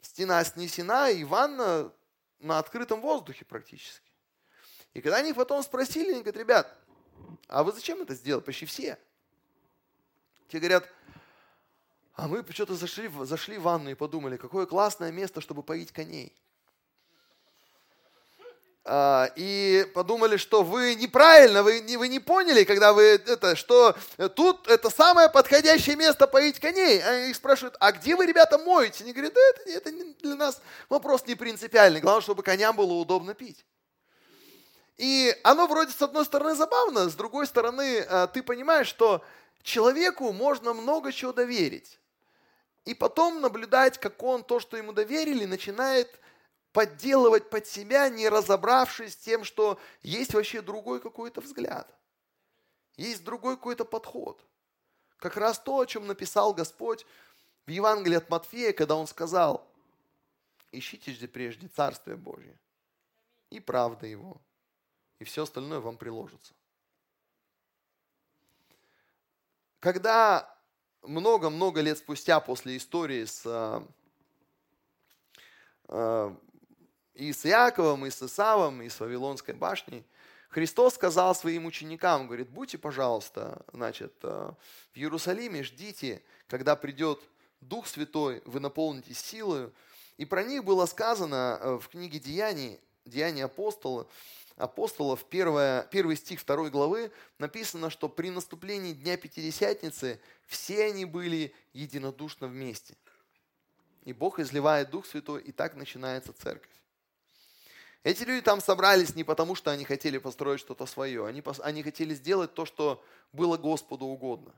[0.00, 1.92] стена снесена, и ванна
[2.38, 4.10] на открытом воздухе практически.
[4.94, 6.78] И когда они потом спросили, они говорят, ребят,
[7.48, 8.42] а вы зачем это сделали?
[8.42, 8.98] Почти все.
[10.48, 10.88] Те говорят,
[12.20, 16.34] а мы что-то зашли, зашли в ванну и подумали, какое классное место, чтобы поить коней.
[18.84, 23.96] А, и подумали, что вы неправильно, вы не, вы не поняли, когда вы это, что
[24.36, 27.02] тут это самое подходящее место поить коней.
[27.02, 29.02] Они их спрашивают, а где вы, ребята, моете?
[29.04, 32.00] Они говорят, да, это, это для нас вопрос не принципиальный.
[32.00, 33.64] Главное, чтобы коням было удобно пить.
[34.98, 39.24] И оно вроде с одной стороны забавно, с другой стороны а, ты понимаешь, что
[39.62, 41.99] человеку можно много чего доверить.
[42.84, 46.18] И потом наблюдать, как он то, что ему доверили, начинает
[46.72, 51.92] подделывать под себя, не разобравшись с тем, что есть вообще другой какой-то взгляд.
[52.96, 54.44] Есть другой какой-то подход.
[55.18, 57.06] Как раз то, о чем написал Господь
[57.66, 59.66] в Евангелии от Матфея, когда Он сказал,
[60.72, 62.58] ищите же прежде Царствие Божье
[63.50, 64.40] и правда Его,
[65.18, 66.54] и все остальное вам приложится.
[69.80, 70.56] Когда
[71.02, 73.80] много-много лет спустя после истории с, э,
[75.88, 76.34] э,
[77.14, 80.04] и с Иаковом, и с Исавом, и с Вавилонской башней,
[80.48, 84.52] Христос сказал своим ученикам, говорит, будьте, пожалуйста, значит, э,
[84.92, 87.20] в Иерусалиме, ждите, когда придет
[87.60, 89.70] Дух Святой, вы наполнитесь силой.
[90.16, 94.06] И про них было сказано в книге Деяний, Деяния апостола,
[94.56, 101.54] апостолов, первое, первый стих второй главы, написано, что при наступлении Дня Пятидесятницы все они были
[101.72, 102.96] единодушно вместе.
[104.02, 106.68] И Бог изливает Дух Святой, и так начинается церковь.
[108.02, 112.14] Эти люди там собрались не потому, что они хотели построить что-то свое, они, они хотели
[112.14, 114.52] сделать то, что было Господу угодно.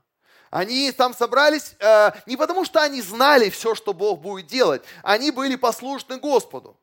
[0.49, 5.29] Они там собрались э, не потому, что они знали все, что Бог будет делать, они
[5.29, 6.75] были послушны Господу.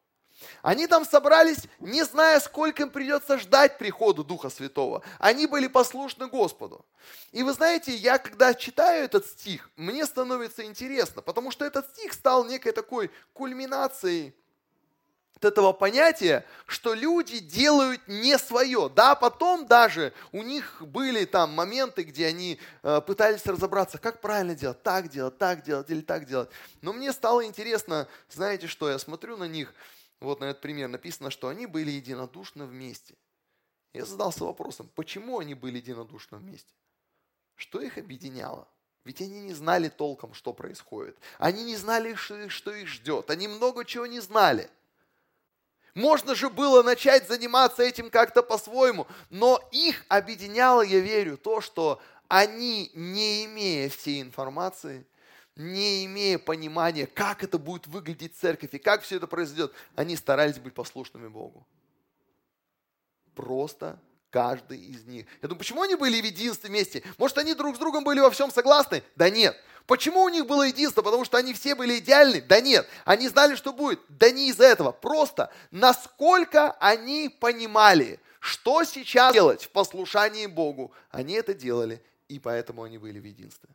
[0.63, 5.03] Они там собрались, не зная, сколько им придется ждать прихода Духа Святого.
[5.19, 6.85] Они были послушны Господу.
[7.33, 12.13] И вы знаете, я когда читаю этот стих, мне становится интересно, потому что этот стих
[12.13, 14.35] стал некой такой кульминацией
[15.45, 18.91] этого понятия, что люди делают не свое.
[18.95, 24.55] Да, потом даже у них были там моменты, где они э, пытались разобраться, как правильно
[24.55, 26.51] делать, так делать, так делать или так делать.
[26.83, 29.73] Но мне стало интересно, знаете что, я смотрю на них,
[30.21, 33.15] вот на этот пример написано, что они были единодушны вместе.
[33.93, 36.73] Я задался вопросом, почему они были единодушны вместе?
[37.57, 38.69] Что их объединяло?
[39.05, 41.17] Ведь они не знали толком, что происходит.
[41.39, 43.31] Они не знали, что их ждет.
[43.31, 44.71] Они много чего не знали.
[45.95, 52.01] Можно же было начать заниматься этим как-то по-своему, но их объединяло, я верю, то, что
[52.29, 55.05] они, не имея всей информации,
[55.61, 60.59] не имея понимания, как это будет выглядеть церковь и как все это произойдет, они старались
[60.59, 61.67] быть послушными Богу.
[63.35, 63.99] Просто
[64.31, 65.27] каждый из них.
[65.43, 67.03] Я думаю, почему они были в единстве вместе?
[67.19, 69.03] Может, они друг с другом были во всем согласны?
[69.17, 69.57] Да нет.
[69.87, 71.03] Почему у них было единство?
[71.03, 72.41] Потому что они все были идеальны?
[72.41, 72.87] Да нет.
[73.05, 74.01] Они знали, что будет?
[74.09, 74.93] Да не из-за этого.
[74.93, 82.85] Просто насколько они понимали, что сейчас делать в послушании Богу, они это делали, и поэтому
[82.85, 83.69] они были в единстве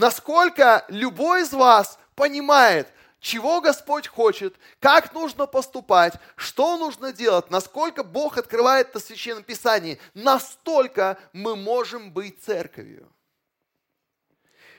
[0.00, 2.88] насколько любой из вас понимает,
[3.20, 9.42] чего Господь хочет, как нужно поступать, что нужно делать, насколько Бог открывает это в Священном
[9.42, 13.12] Писании, настолько мы можем быть церковью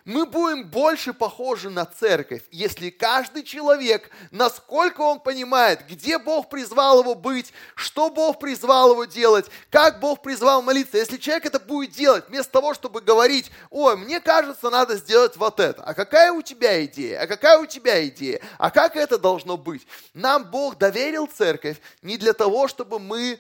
[0.06, 7.02] мы будем больше похожи на церковь, если каждый человек, насколько он понимает, где Бог призвал
[7.02, 10.98] его быть, что Бог призвал его делать, как Бог призвал молиться.
[10.98, 15.60] Если человек это будет делать, вместо того, чтобы говорить, ой, мне кажется, надо сделать вот
[15.60, 15.84] это.
[15.84, 17.22] А какая у тебя идея?
[17.22, 18.42] А какая у тебя идея?
[18.58, 19.86] А как это должно быть?
[20.14, 23.40] Нам Бог доверил церковь не для того, чтобы мы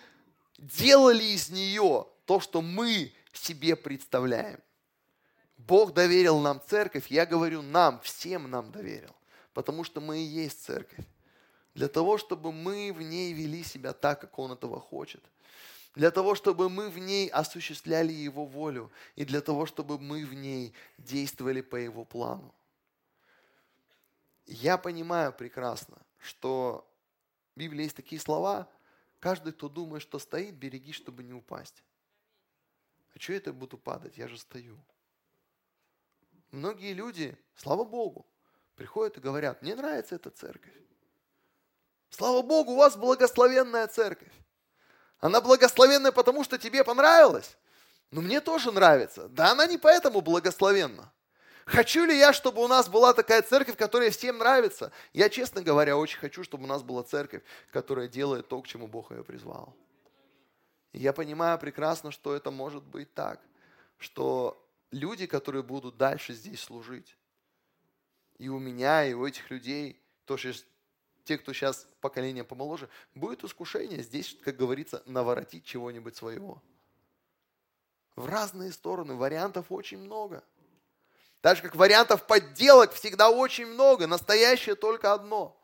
[0.57, 4.59] делали из нее то, что мы себе представляем.
[5.71, 9.15] Бог доверил нам церковь, я говорю нам, всем нам доверил,
[9.53, 11.05] потому что мы и есть церковь.
[11.75, 15.23] Для того, чтобы мы в ней вели себя так, как Он этого хочет.
[15.95, 18.91] Для того, чтобы мы в ней осуществляли Его волю.
[19.15, 22.53] И для того, чтобы мы в ней действовали по Его плану.
[24.47, 26.85] Я понимаю прекрасно, что
[27.55, 28.67] в Библии есть такие слова,
[29.21, 31.81] каждый, кто думает, что стоит, береги, чтобы не упасть.
[33.15, 34.17] А что я так буду падать?
[34.17, 34.77] Я же стою
[36.51, 38.25] многие люди, слава Богу,
[38.75, 40.73] приходят и говорят, мне нравится эта церковь.
[42.09, 44.33] Слава Богу, у вас благословенная церковь.
[45.19, 47.57] Она благословенная, потому что тебе понравилось.
[48.11, 49.29] Но мне тоже нравится.
[49.29, 51.11] Да она не поэтому благословенна.
[51.65, 54.91] Хочу ли я, чтобы у нас была такая церковь, которая всем нравится?
[55.13, 58.87] Я, честно говоря, очень хочу, чтобы у нас была церковь, которая делает то, к чему
[58.87, 59.73] Бог ее призвал.
[60.91, 63.39] И я понимаю прекрасно, что это может быть так,
[63.97, 67.17] что люди, которые будут дальше здесь служить.
[68.37, 70.53] И у меня, и у этих людей, то, что
[71.23, 76.61] те, кто сейчас поколение помоложе, будет искушение здесь, как говорится, наворотить чего-нибудь своего.
[78.15, 80.43] В разные стороны, вариантов очень много.
[81.41, 85.57] Так же, как вариантов подделок всегда очень много, настоящее только одно.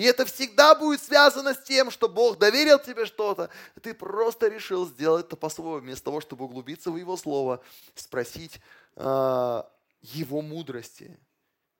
[0.00, 3.50] И это всегда будет связано с тем, что Бог доверил тебе что-то.
[3.82, 7.62] Ты просто решил сделать это по-своему, вместо того, чтобы углубиться в Его Слово,
[7.94, 8.62] спросить
[8.96, 9.62] э,
[10.00, 11.20] Его мудрости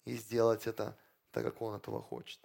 [0.05, 0.99] и сделать это
[1.31, 2.39] так, как Он этого хочет.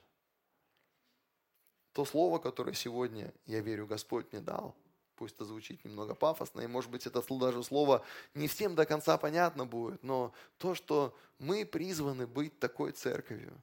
[1.91, 4.77] То слово, которое сегодня, я верю, Господь мне дал,
[5.17, 8.01] пусть это звучит немного пафосно, и может быть это даже слово
[8.33, 13.61] не всем до конца понятно будет, но то, что мы призваны быть такой церковью,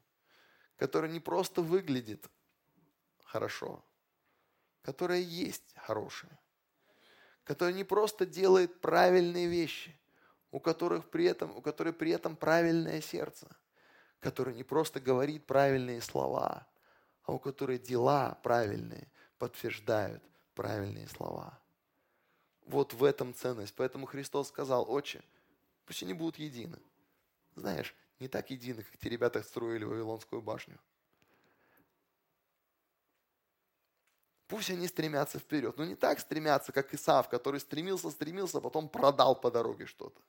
[0.82, 2.28] которая не просто выглядит
[3.22, 3.84] хорошо,
[4.82, 6.36] которая есть хорошая,
[7.44, 9.96] которая не просто делает правильные вещи,
[10.50, 13.46] у которых при этом, у которой при этом правильное сердце,
[14.18, 16.66] которая не просто говорит правильные слова,
[17.22, 19.06] а у которой дела правильные
[19.38, 20.24] подтверждают
[20.56, 21.60] правильные слова.
[22.66, 23.76] Вот в этом ценность.
[23.76, 25.22] Поэтому Христос сказал, отче,
[25.86, 26.80] пусть они будут едины.
[27.54, 30.78] Знаешь, не так едины, как те ребята строили Вавилонскую башню.
[34.52, 35.78] Пусть они стремятся вперед.
[35.78, 40.20] Но не так стремятся, как Исав, который стремился, стремился, а потом продал по дороге что-то.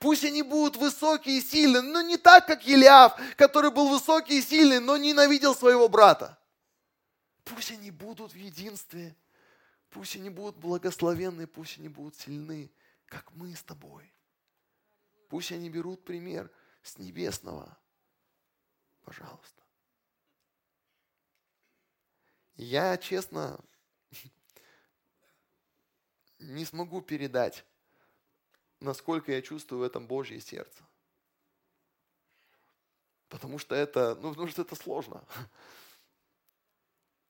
[0.00, 4.42] Пусть они будут высокие и сильные, но не так, как Елиав, который был высокий и
[4.42, 6.36] сильный, но ненавидел своего брата.
[7.44, 9.14] Пусть они будут в единстве.
[9.90, 12.70] Пусть они будут благословенны, пусть они будут сильны,
[13.06, 14.12] как мы с тобой.
[15.28, 16.50] Пусть они берут пример
[16.86, 17.76] с небесного.
[19.02, 19.62] Пожалуйста.
[22.56, 23.60] Я, честно,
[26.38, 27.64] не смогу передать
[28.80, 30.82] насколько я чувствую в этом Божье сердце.
[33.28, 35.24] Потому что это, ну, потому что это сложно.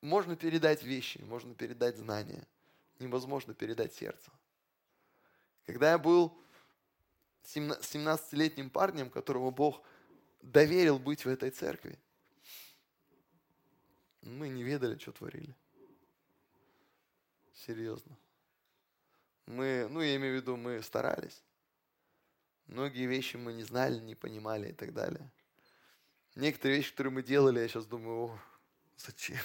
[0.02, 2.46] Можно передать вещи, можно передать знания.
[2.98, 4.30] Невозможно передать сердце.
[5.64, 6.38] Когда я был
[7.46, 9.82] 17-летним парнем, которому Бог
[10.42, 11.98] доверил быть в этой церкви,
[14.22, 15.54] мы не ведали, что творили.
[17.54, 18.16] Серьезно.
[19.46, 21.42] Мы, ну, я имею в виду, мы старались.
[22.66, 25.30] Многие вещи мы не знали, не понимали и так далее.
[26.34, 28.38] Некоторые вещи, которые мы делали, я сейчас думаю, о,
[28.96, 29.38] зачем?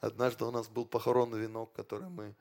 [0.00, 2.34] Однажды у нас был похоронный венок, который мы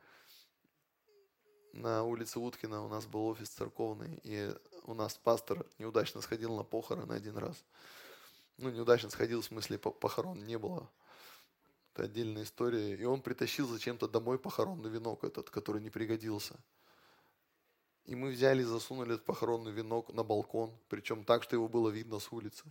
[1.73, 4.53] на улице Уткина, у нас был офис церковный, и
[4.83, 7.63] у нас пастор неудачно сходил на похороны один раз.
[8.57, 10.89] Ну, неудачно сходил, в смысле похорон не было.
[11.93, 12.95] Это отдельная история.
[12.95, 16.55] И он притащил зачем-то домой похоронный венок этот, который не пригодился.
[18.05, 21.89] И мы взяли и засунули этот похоронный венок на балкон, причем так, что его было
[21.89, 22.65] видно с улицы.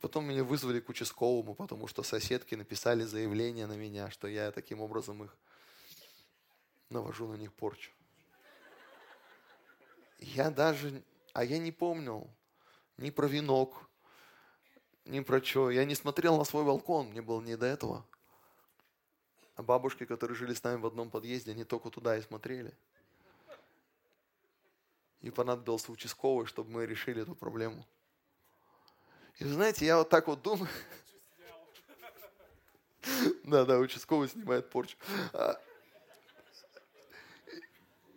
[0.00, 4.80] Потом меня вызвали к участковому, потому что соседки написали заявление на меня, что я таким
[4.80, 5.36] образом их
[6.90, 7.90] навожу на них порчу.
[10.18, 12.28] Я даже, а я не помнил
[12.96, 13.88] ни про венок,
[15.04, 15.70] ни про что.
[15.70, 18.04] Я не смотрел на свой балкон, мне было не до этого.
[19.56, 22.72] А бабушки, которые жили с нами в одном подъезде, они только туда и смотрели.
[25.20, 27.84] И понадобился участковый, чтобы мы решили эту проблему.
[29.38, 30.68] И знаете, я вот так вот думаю.
[33.44, 34.96] Да, да, участковый снимает порчу.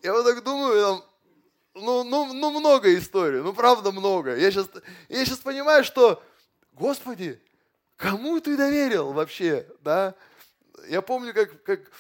[0.02, 1.04] Я вот так думаю, там,
[1.74, 4.36] ну, ну, ну много историй, ну правда много.
[4.36, 4.70] Я сейчас,
[5.10, 6.22] я сейчас понимаю, что
[6.74, 7.40] Господи,
[7.96, 10.16] кому ты доверил вообще, да?
[10.88, 11.92] Я помню, как, как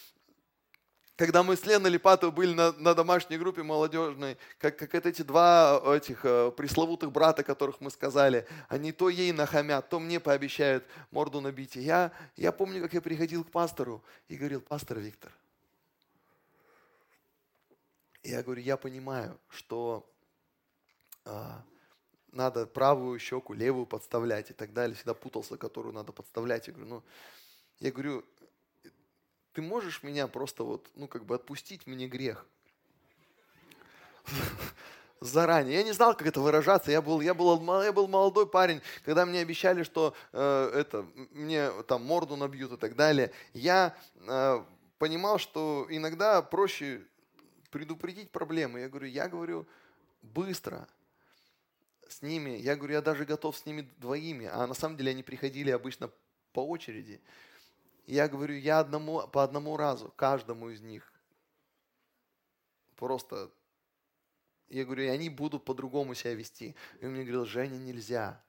[1.21, 5.79] когда мы с Леной Липатовой были на, на домашней группе молодежной, как, как эти два
[5.95, 11.39] этих э, пресловутых брата, которых мы сказали, они то ей нахамят, то мне пообещают морду
[11.39, 11.75] набить.
[11.75, 15.31] И я, я помню, как я приходил к пастору и говорил, пастор Виктор,
[18.23, 20.07] я говорю, я понимаю, что
[21.25, 21.63] а,
[22.31, 24.95] надо правую щеку, левую подставлять и так далее.
[24.95, 26.67] Всегда путался, которую надо подставлять.
[26.67, 27.03] Я говорю, ну,
[27.79, 28.25] я говорю,
[29.53, 32.45] ты можешь меня просто вот, ну, как бы отпустить мне грех?
[35.19, 35.75] Заранее.
[35.75, 36.89] Я не знал, как это выражаться.
[36.89, 41.69] Я был, я был, я был молодой парень, когда мне обещали, что э, это, мне
[41.83, 43.31] там морду набьют и так далее.
[43.53, 44.63] Я э,
[44.97, 47.05] понимал, что иногда проще
[47.71, 48.81] предупредить проблемы.
[48.81, 49.67] Я говорю, я говорю
[50.21, 50.87] быстро,
[52.07, 55.23] с ними, я говорю, я даже готов с ними двоими, а на самом деле они
[55.23, 56.11] приходили обычно
[56.51, 57.21] по очереди.
[58.05, 61.11] Я говорю, я одному, по одному разу, каждому из них.
[62.97, 63.49] Просто,
[64.69, 66.75] я говорю, они будут по-другому себя вести.
[66.99, 68.43] И он мне говорил, Женя, нельзя.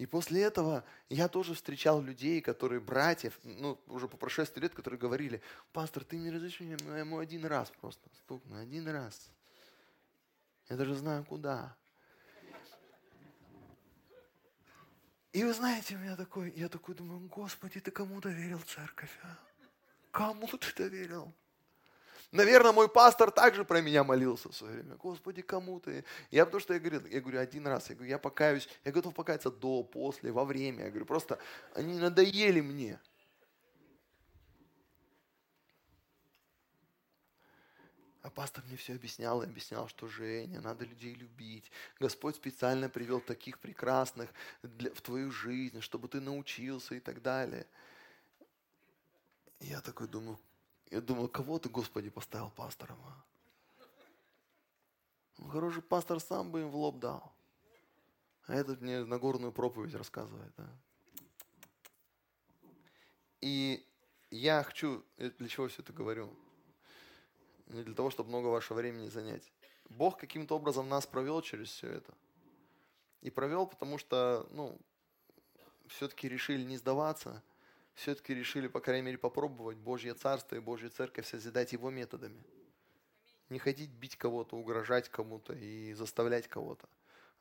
[0.00, 4.98] И после этого я тоже встречал людей, которые братьев, ну, уже по прошествии лет, которые
[4.98, 5.42] говорили,
[5.74, 9.28] пастор, ты не разреши ему один раз просто, стукну, один раз.
[10.70, 11.76] Я даже знаю, куда.
[15.34, 19.36] И вы знаете, у меня такой, я такой думаю, Господи, ты кому доверил церковь, а?
[20.12, 21.30] Кому ты доверил?
[22.32, 24.94] Наверное, мой пастор также про меня молился в свое время.
[24.96, 26.04] Господи, кому ты?
[26.30, 29.14] Я потому что я говорю, я говорю один раз, я говорю, я покаюсь, я готов
[29.14, 30.84] покаяться до, после, во время.
[30.84, 31.38] Я говорю, просто
[31.74, 33.00] они надоели мне.
[38.22, 41.72] А пастор мне все объяснял и объяснял, что Женя, надо людей любить.
[41.98, 44.30] Господь специально привел таких прекрасных
[44.62, 47.66] для, в твою жизнь, чтобы ты научился и так далее.
[49.58, 50.38] Я такой думаю,
[50.90, 52.98] я думаю, кого ты, Господи, поставил пастором?
[53.04, 53.24] А?
[55.38, 57.32] Ну, хороший пастор сам бы им в лоб дал.
[58.46, 60.52] А этот мне Нагорную проповедь рассказывает.
[60.56, 60.68] Да?
[63.40, 63.86] И
[64.30, 66.34] я хочу, для чего все это говорю?
[67.66, 69.52] Не для того, чтобы много вашего времени занять.
[69.88, 72.12] Бог каким-то образом нас провел через все это.
[73.22, 74.78] И провел, потому что, ну,
[75.86, 77.42] все-таки решили не сдаваться,
[77.94, 82.42] все-таки решили, по крайней мере, попробовать Божье Царство и Божью Церковь созидать Его методами.
[83.48, 86.88] Не ходить бить кого-то, угрожать кому-то и заставлять кого-то.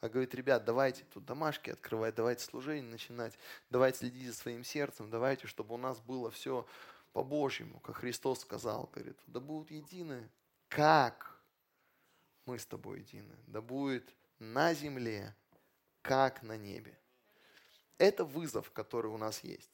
[0.01, 3.37] А говорит, ребят, давайте тут домашки открывать, давайте служение начинать,
[3.69, 6.65] давайте следить за своим сердцем, давайте, чтобы у нас было все
[7.11, 10.29] по-божьему, как Христос сказал, говорит, да будут едины,
[10.69, 11.37] как
[12.45, 15.35] мы с тобой едины, да будет на земле,
[16.01, 16.97] как на небе.
[17.97, 19.69] Это вызов, который у нас есть.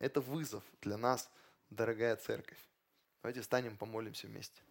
[0.00, 1.30] Это вызов для нас,
[1.68, 2.58] дорогая церковь.
[3.22, 4.62] Давайте встанем, помолимся вместе.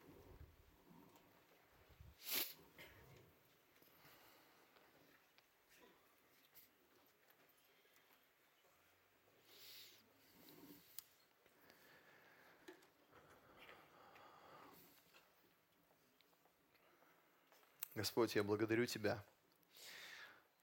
[17.93, 19.23] Господь, я благодарю Тебя.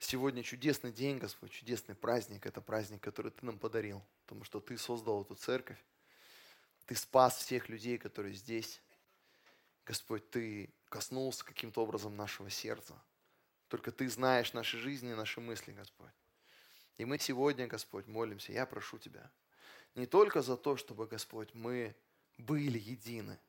[0.08, 2.46] Сегодня чудесный день, Господь, чудесный праздник.
[2.46, 5.82] Это праздник, который Ты нам подарил, потому что Ты создал эту церковь.
[6.86, 8.80] Ты спас всех людей, которые здесь.
[9.84, 12.94] Господь, Ты коснулся каким-то образом нашего сердца.
[13.66, 16.14] Только Ты знаешь наши жизни наши мысли, Господь.
[16.98, 18.52] И мы сегодня, Господь, молимся.
[18.52, 19.28] Я прошу Тебя.
[19.96, 21.96] Не только за то, чтобы, Господь, мы
[22.38, 23.40] были едины,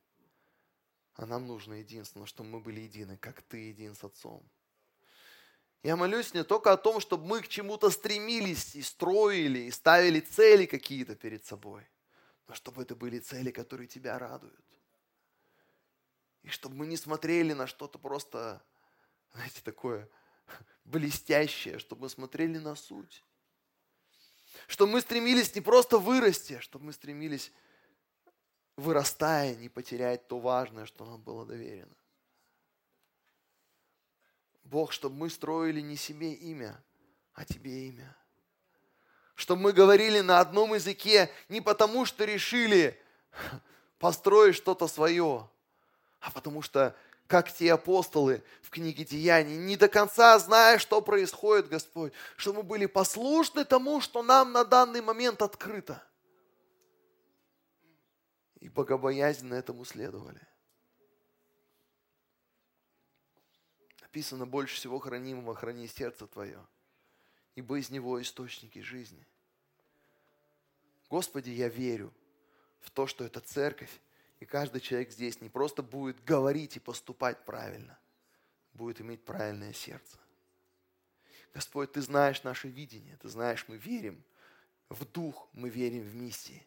[1.14, 4.44] а нам нужно единственное, чтобы мы были едины, как Ты един с Отцом.
[5.84, 10.20] Я молюсь не только о том, чтобы мы к чему-то стремились и строили, и ставили
[10.20, 11.88] цели какие-то перед собой,
[12.48, 14.66] но чтобы это были цели, которые Тебя радуют.
[16.44, 18.64] И чтобы мы не смотрели на что-то просто,
[19.34, 20.10] знаете, такое
[20.86, 23.24] блестящее, чтобы мы смотрели на суть.
[24.68, 27.52] Чтобы мы стремились не просто вырасти, а чтобы мы стремились
[28.76, 31.96] вырастая, не потерять то важное, что нам было доверено.
[34.70, 36.82] Бог, чтобы мы строили не себе имя,
[37.34, 38.16] а Тебе имя.
[39.36, 43.00] Чтобы мы говорили на одном языке не потому, что решили
[44.00, 45.50] построить что-то свое,
[46.20, 46.96] а потому что,
[47.28, 52.64] как те апостолы в книге Деяний, не до конца зная, что происходит, Господь, чтобы мы
[52.64, 56.04] были послушны тому, что нам на данный момент открыто–
[58.60, 60.42] и богобоязненно этому следовали.
[64.18, 66.66] Написано, больше всего хранимого храни сердце твое,
[67.54, 69.24] ибо из него источники жизни.
[71.08, 72.12] Господи, я верю
[72.80, 73.92] в то, что эта церковь
[74.40, 78.00] и каждый человек здесь не просто будет говорить и поступать правильно,
[78.74, 80.18] будет иметь правильное сердце.
[81.54, 84.24] Господь, Ты знаешь наше видение, Ты знаешь, мы верим
[84.90, 86.66] в дух, мы верим в миссии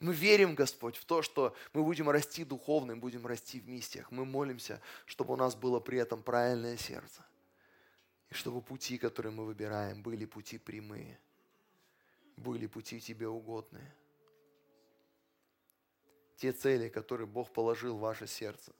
[0.00, 4.10] мы верим, Господь, в то, что мы будем расти духовно, будем расти в миссиях.
[4.12, 7.24] Мы молимся, чтобы у нас было при этом правильное сердце.
[8.30, 11.18] И чтобы пути, которые мы выбираем, были пути прямые,
[12.36, 13.92] были пути тебе угодные.
[16.36, 18.72] Те цели, которые Бог положил в ваше сердце.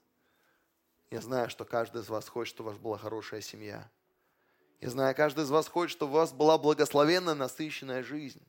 [1.10, 3.90] Я знаю, что каждый из вас хочет, чтобы у вас была хорошая семья.
[4.80, 8.46] Я знаю, каждый из вас хочет, чтобы у вас была благословенная, насыщенная жизнь,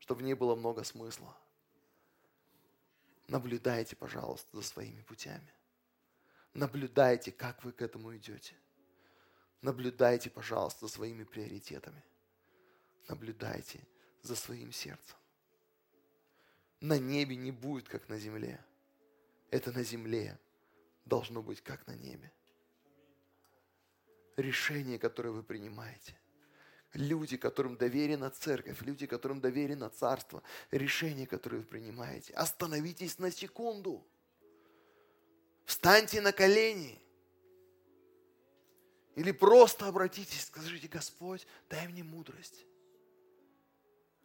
[0.00, 1.36] чтобы в ней было много смысла.
[3.30, 5.54] Наблюдайте, пожалуйста, за своими путями.
[6.52, 8.56] Наблюдайте, как вы к этому идете.
[9.62, 12.02] Наблюдайте, пожалуйста, за своими приоритетами.
[13.06, 13.86] Наблюдайте
[14.22, 15.16] за своим сердцем.
[16.80, 18.58] На небе не будет, как на земле.
[19.52, 20.36] Это на земле
[21.04, 22.32] должно быть, как на небе.
[24.36, 26.18] Решение, которое вы принимаете–
[26.94, 32.32] люди, которым доверена церковь, люди, которым доверено царство, решения, которые вы принимаете.
[32.34, 34.04] Остановитесь на секунду.
[35.64, 37.00] Встаньте на колени.
[39.14, 42.64] Или просто обратитесь, скажите, Господь, дай мне мудрость.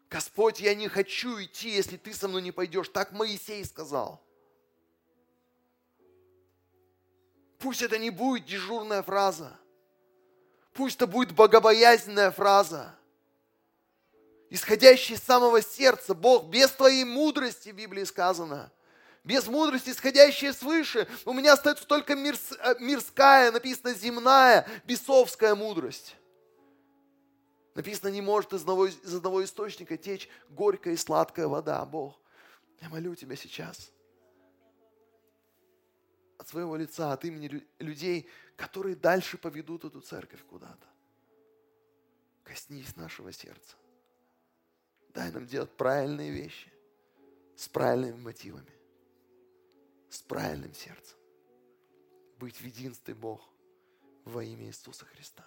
[0.09, 2.89] Господь, я не хочу идти, если ты со мной не пойдешь.
[2.89, 4.23] Так Моисей сказал.
[7.59, 9.59] Пусть это не будет дежурная фраза.
[10.75, 12.93] Пусть это будет богобоязненная фраза.
[14.49, 16.13] Исходящая из самого сердца.
[16.13, 18.71] Бог, без твоей мудрости, в Библии сказано.
[19.23, 21.07] Без мудрости, исходящей свыше.
[21.23, 26.17] У меня остается только мирс, э, мирская, написано земная, бесовская мудрость.
[27.73, 31.83] Написано, не может из одного, из одного источника течь горькая и сладкая вода.
[31.85, 32.19] Бог,
[32.81, 33.91] я молю Тебя сейчас
[36.37, 40.87] от своего лица, от имени людей, которые дальше поведут эту церковь куда-то.
[42.43, 43.75] Коснись нашего сердца.
[45.09, 46.71] Дай нам делать правильные вещи
[47.55, 48.73] с правильными мотивами,
[50.09, 51.17] с правильным сердцем.
[52.37, 53.49] Быть в единстве Бог
[54.25, 55.45] во имя Иисуса Христа.